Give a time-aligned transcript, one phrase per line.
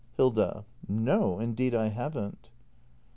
[0.17, 0.65] Hilda.
[0.87, 2.49] No, indeed I haven't.